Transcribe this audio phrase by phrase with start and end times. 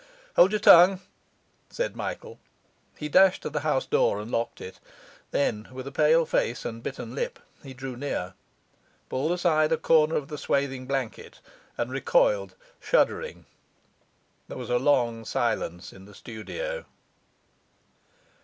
[0.35, 0.99] 'Hold your tongue!'
[1.69, 2.39] said Michael.
[2.97, 4.79] He dashed to the house door and locked it;
[5.29, 8.33] then, with a pale face and bitten lip, he drew near,
[9.09, 11.39] pulled aside a corner of the swathing blanket,
[11.77, 13.45] and recoiled, shuddering.
[14.47, 16.85] There was a long silence in the studio.